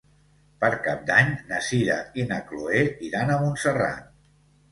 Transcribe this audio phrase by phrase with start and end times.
[0.61, 4.09] Per Cap d'Any na Sira i na Chloé iran a Montserrat.